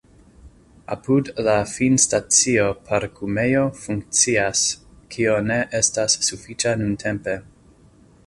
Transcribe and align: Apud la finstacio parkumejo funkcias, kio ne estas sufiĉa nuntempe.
Apud 0.93 1.27
la 1.47 1.57
finstacio 1.73 2.63
parkumejo 2.87 3.61
funkcias, 3.83 4.63
kio 5.17 5.37
ne 5.51 5.61
estas 5.83 6.19
sufiĉa 6.29 6.73
nuntempe. 6.83 7.37